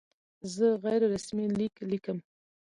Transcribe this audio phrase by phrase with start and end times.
[0.53, 2.17] زه غیر رسمي لیک لیکم.